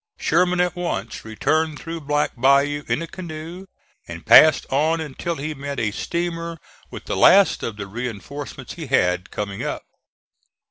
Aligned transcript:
Sherman 0.17 0.59
at 0.59 0.75
once 0.75 1.23
returned 1.23 1.77
through 1.77 2.01
Black 2.01 2.31
Bayou 2.35 2.83
in 2.87 3.03
a 3.03 3.07
canoe, 3.07 3.67
and 4.07 4.25
passed 4.25 4.65
on 4.71 4.99
until 4.99 5.35
he 5.35 5.53
met 5.53 5.79
a 5.79 5.91
steamer, 5.91 6.57
with 6.89 7.05
the 7.05 7.15
last 7.15 7.61
of 7.61 7.77
the 7.77 7.85
reinforcements 7.85 8.73
he 8.73 8.87
had, 8.87 9.29
coming 9.29 9.61
up. 9.61 9.83